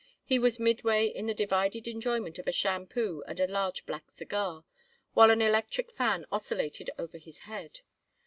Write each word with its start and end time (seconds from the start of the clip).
He 0.25 0.39
was 0.39 0.57
midway 0.59 1.05
in 1.05 1.27
the 1.27 1.33
divided 1.35 1.87
enjoyment 1.87 2.39
of 2.39 2.47
a 2.47 2.51
shampoo 2.51 3.23
and 3.27 3.39
a 3.39 3.45
large 3.45 3.85
black 3.85 4.09
cigar, 4.09 4.65
while 5.13 5.29
an 5.29 5.43
electric 5.43 5.91
fan 5.91 6.25
oscillated 6.31 6.89
over 6.97 7.19
his 7.19 7.37
head. 7.45 7.81